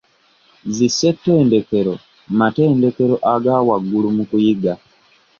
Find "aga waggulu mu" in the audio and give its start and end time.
3.33-4.23